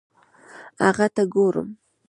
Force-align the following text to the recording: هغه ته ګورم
هغه 0.85 1.05
ته 1.15 1.23
ګورم 1.33 1.69